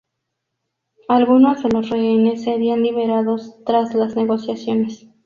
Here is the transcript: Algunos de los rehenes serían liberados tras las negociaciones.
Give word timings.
Algunos 1.09 1.61
de 1.61 1.69
los 1.69 1.89
rehenes 1.91 2.41
serían 2.45 2.81
liberados 2.81 3.63
tras 3.65 3.93
las 3.93 4.15
negociaciones. 4.15 5.05